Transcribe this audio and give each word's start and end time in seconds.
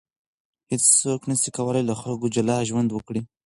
هیڅوک 0.71 1.21
نسي 1.29 1.49
کولای 1.57 1.83
له 1.85 1.95
خلکو 2.01 2.27
جلا 2.35 2.57
ژوند 2.69 2.89
وکړي. 2.91 3.21